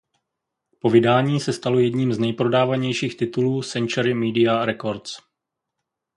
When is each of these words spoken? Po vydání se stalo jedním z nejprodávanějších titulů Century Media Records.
Po 0.79 0.89
vydání 0.89 1.39
se 1.39 1.53
stalo 1.53 1.79
jedním 1.79 2.13
z 2.13 2.19
nejprodávanějších 2.19 3.17
titulů 3.17 3.61
Century 3.63 4.13
Media 4.13 4.65
Records. 4.65 5.17